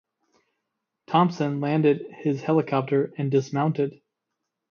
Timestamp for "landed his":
1.61-2.41